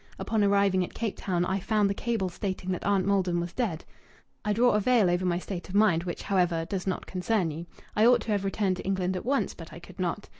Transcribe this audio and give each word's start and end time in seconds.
Upon 0.17 0.43
arriving 0.43 0.83
at 0.83 0.95
Cape 0.95 1.15
Town 1.15 1.45
I 1.45 1.59
found 1.59 1.87
the 1.87 1.93
cable 1.93 2.27
stating 2.29 2.71
that 2.71 2.83
Aunt 2.87 3.05
Maldon 3.05 3.39
was 3.39 3.53
dead. 3.53 3.85
I 4.43 4.51
draw 4.51 4.71
a 4.71 4.79
veil 4.79 5.11
over 5.11 5.25
my 5.25 5.37
state 5.37 5.69
of 5.69 5.75
mind, 5.75 6.05
which, 6.05 6.23
however, 6.23 6.65
does 6.65 6.87
not 6.87 7.05
concern 7.05 7.51
you. 7.51 7.67
I 7.95 8.07
ought 8.07 8.21
to 8.21 8.31
have 8.31 8.43
returned 8.43 8.77
to 8.77 8.83
England 8.83 9.15
at 9.15 9.25
once, 9.25 9.53
but 9.53 9.71
I 9.71 9.77
could 9.77 9.99
not. 9.99 10.27